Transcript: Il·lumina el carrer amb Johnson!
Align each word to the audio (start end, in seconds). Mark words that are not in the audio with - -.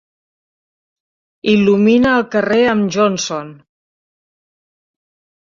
Il·lumina 1.53 2.13
el 2.21 2.25
carrer 2.37 2.63
amb 2.73 2.89
Johnson! 2.97 3.53